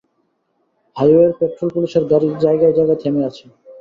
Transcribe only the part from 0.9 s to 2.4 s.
হাইওয়ের পেট্রল পুলিশের গাড়ি